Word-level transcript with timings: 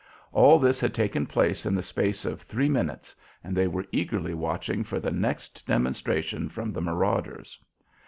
All 0.31 0.57
this 0.57 0.79
had 0.79 0.95
taken 0.95 1.27
place 1.27 1.63
in 1.63 1.75
the 1.75 1.83
space 1.83 2.25
of 2.25 2.41
three 2.41 2.67
minutes, 2.67 3.15
and 3.43 3.55
they 3.55 3.67
were 3.67 3.85
eagerly 3.91 4.33
watching 4.33 4.83
for 4.83 4.99
the 4.99 5.11
next 5.11 5.67
demonstration 5.67 6.49
from 6.49 6.73
the 6.73 6.81
marauders. 6.81 7.59